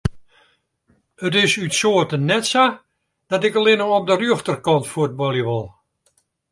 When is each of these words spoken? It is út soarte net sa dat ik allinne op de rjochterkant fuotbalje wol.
It 1.27 1.33
is 1.43 1.53
út 1.63 1.75
soarte 1.79 2.17
net 2.29 2.45
sa 2.51 2.65
dat 3.29 3.45
ik 3.47 3.55
allinne 3.59 3.85
op 3.97 4.05
de 4.07 4.15
rjochterkant 4.19 4.85
fuotbalje 4.93 5.43
wol. 5.49 5.67